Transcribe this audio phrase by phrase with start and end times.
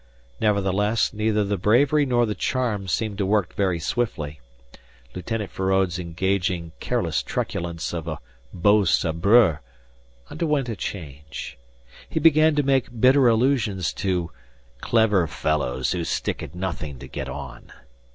[0.39, 4.41] Nevertheless, neither the bravery nor the charm seemed to work very swiftly.
[5.13, 8.17] Lieutenant Feraud's engaging, careless truculence of a
[8.51, 9.61] "beau sabreur"
[10.27, 11.55] underwent a change.
[12.09, 14.31] He began to make bitter allusions to
[14.79, 17.71] "clever fellows who stick at nothing to get on."